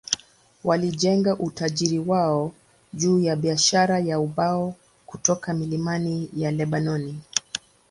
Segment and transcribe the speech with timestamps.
[0.63, 2.51] Walijenga utajiri wao
[2.93, 6.01] juu ya biashara ya ubao kutoka milima
[6.37, 7.19] ya Lebanoni.